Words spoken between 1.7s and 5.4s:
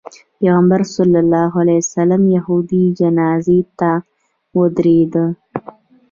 السلام یهودي جنازې ته ودرېده.